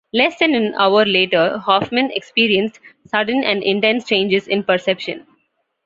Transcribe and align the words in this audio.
Less 0.13 0.39
than 0.39 0.55
an 0.55 0.73
hour 0.79 1.05
later, 1.05 1.59
Hofmann 1.59 2.09
experienced 2.15 2.79
sudden 3.05 3.43
and 3.43 3.61
intense 3.61 4.03
changes 4.07 4.47
in 4.47 4.63
perception. 4.63 5.27